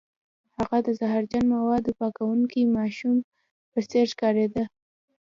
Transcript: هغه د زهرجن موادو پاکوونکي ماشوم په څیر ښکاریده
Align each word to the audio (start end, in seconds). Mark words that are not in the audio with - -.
هغه 0.57 0.77
د 0.87 0.89
زهرجن 0.99 1.43
موادو 1.55 1.97
پاکوونکي 1.99 2.61
ماشوم 2.77 3.17
په 3.71 3.79
څیر 3.89 4.05
ښکاریده 4.13 4.63